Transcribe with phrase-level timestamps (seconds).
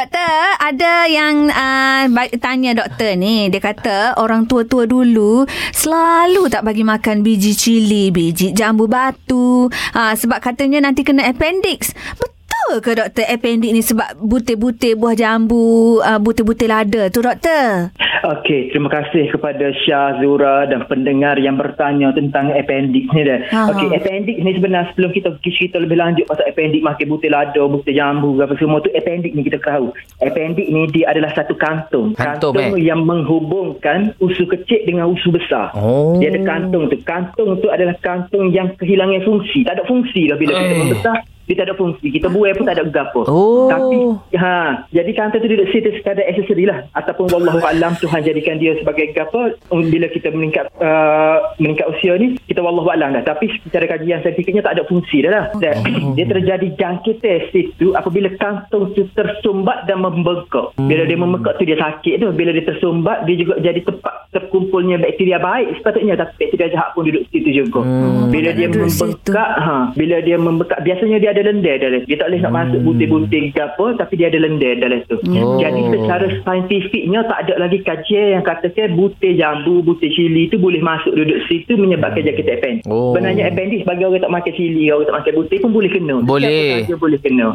[0.00, 2.08] Doktor, ada yang uh,
[2.40, 3.52] tanya doktor ni.
[3.52, 5.44] Dia kata orang tua-tua dulu
[5.76, 9.68] selalu tak bagi makan biji cili, biji jambu batu.
[9.92, 11.92] Uh, sebab katanya nanti kena appendix.
[12.16, 12.39] Betul
[12.78, 17.90] ke doktor appendix ni sebab butir-butir buah jambu, uh, butir-butir lada tu doktor?
[18.20, 23.40] Okey, terima kasih kepada Syah Zura dan pendengar yang bertanya tentang appendix ni dah.
[23.72, 27.62] Okey, appendix ni sebenarnya sebelum kita pergi cerita lebih lanjut pasal appendix makan butir lada,
[27.64, 29.90] butir jambu apa semua tu appendix ni kita tahu.
[30.20, 32.12] Appendix ni dia adalah satu kantung.
[32.12, 32.84] Kantung, kantung eh?
[32.84, 35.72] yang menghubungkan usus kecil dengan usus besar.
[35.72, 36.20] Oh.
[36.20, 37.00] Dia ada kantung tu.
[37.00, 39.64] Kantung tu adalah kantung yang kehilangan fungsi.
[39.64, 40.78] Tak ada fungsi dah bila kita Eh.
[40.78, 41.16] membesar.
[41.50, 42.14] Dia tak ada fungsi.
[42.14, 43.26] Kita buai pun tak ada gapo.
[43.26, 43.66] Oh.
[43.66, 43.98] Tapi
[44.38, 46.86] ha, jadi kantor tu duduk situ sekadar aksesori lah.
[46.94, 52.14] Ataupun wallahu alam Tuhan jadikan dia sebagai gapo um, bila kita meningkat uh, meningkat usia
[52.14, 53.26] ni kita wallahu alam dah.
[53.26, 55.44] Tapi secara kajian saintifiknya tak ada fungsi dah lah.
[55.58, 55.82] Dan
[56.14, 60.70] dia terjadi jangkitan situ apabila kantung tu tersumbat dan membengkak.
[60.78, 62.30] Bila dia membengkak tu dia sakit tu.
[62.30, 67.02] Bila dia tersumbat dia juga jadi tempat terkumpulnya bakteria baik sepatutnya tapi bakteria jahat pun
[67.02, 67.82] duduk situ juga.
[67.82, 68.30] Hmm.
[68.30, 72.40] Bila dia membengkak ha, bila dia membengkak biasanya dia ada lendir dalam dia tak boleh
[72.42, 75.56] nak masuk butir-butir ke apa tapi dia ada lendir dalam tu Oh.
[75.62, 80.82] jadi secara saintifiknya tak ada lagi kajian yang katakan butir jambu butir cili tu boleh
[80.82, 82.84] masuk duduk situ menyebabkan jangkitan appendix.
[82.88, 83.12] Oh.
[83.14, 86.16] sebenarnya appendix bagi orang tak makan cili orang tak makan butir pun boleh kena.
[86.24, 86.84] Boleh.
[86.84, 87.48] Sahaja boleh kena.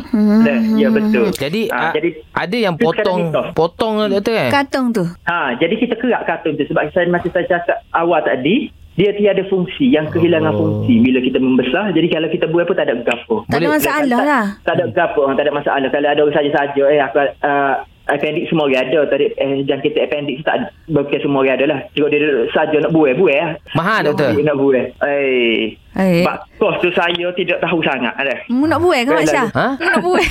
[0.45, 1.28] Dan, ya betul.
[1.36, 3.19] Jadi, ha, ah, jadi ada yang potong
[3.53, 4.50] potong doktor kan?
[4.52, 5.03] Kantung tu.
[5.28, 6.63] Ha, jadi kita kerak kartun tu.
[6.69, 10.60] Sebab saya macam saya cakap awal tadi dia tiada fungsi yang kehilangan Oh.
[10.82, 14.08] fungsi bila kita membesar jadi kalau kita buat pun tak ada gapo Tak ada masalah
[14.08, 14.46] tak, lah.
[14.64, 17.76] tak ada gapo tak ada masalah kalau ada orang saja-saja eh aku uh,
[18.08, 21.80] appendix semua orang ada tadi eh, jangkit appendix tak ada bukan semua orang ada lah
[21.92, 24.30] juga dia duduk saja nak buat buat lah Mahal, Nak doktor?
[24.31, 26.28] buat, nak buat eh Eh.
[26.28, 29.23] Mak kos tu saya tidak tahu sangat ada Mu nak buat ke Mak.
[29.25, 29.47] Syah?
[29.50, 29.67] Ha?
[29.73, 30.28] Mu nak buat?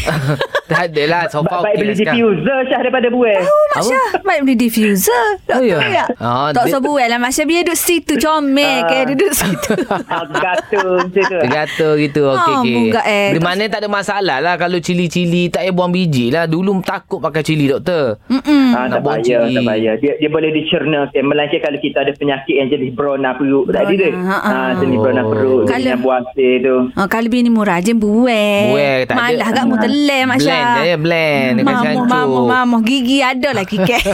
[0.67, 4.09] tak ada lah sofa baik okey beli diffuser Syah daripada buat Oh, Mak Syah.
[4.21, 5.25] Baik beli diffuser.
[5.49, 5.81] Oh, ya?
[5.83, 6.05] ya?
[6.21, 7.47] Ah, tak dia- usah buat lah Mak Syah.
[7.49, 8.13] Biar duduk situ.
[8.19, 9.05] Comel ke Ah.
[9.07, 9.73] duduk situ.
[10.37, 12.85] Gantung macam tu Tergata gitu Okey Ah, okey.
[13.09, 13.29] eh.
[13.33, 17.19] Di mana tak ada masalah lah Kalau cili-cili Tak payah buang biji lah Dulu takut
[17.19, 18.67] pakai cili doktor Mm-mm.
[18.71, 19.95] Ah, Nak tak buang payah, tak payah.
[19.97, 21.23] Dia, dia boleh dicernakan.
[21.23, 24.09] Melainkan kalau kita ada penyakit yang jenis brona perut Brona, tadi tu.
[24.11, 24.51] ha, ha.
[24.51, 25.31] Ha, jenis brona Oh.
[25.31, 25.63] perut.
[25.65, 26.77] Kalau- Yang buasir tu.
[26.91, 28.65] Oh, kalau bini mu rajin buat.
[28.69, 29.21] Buat, tak ada.
[29.21, 29.77] Malah agak mu
[30.35, 30.63] Syah.
[30.75, 32.81] Blend je blend Dengan Mamuh, mamuh, mamuh.
[32.83, 34.03] Gigi ada lah kikek.